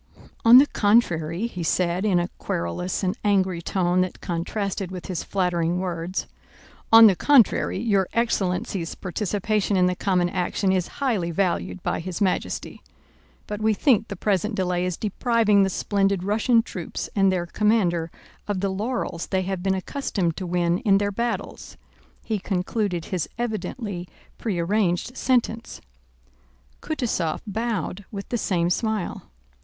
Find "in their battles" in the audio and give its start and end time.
20.79-21.77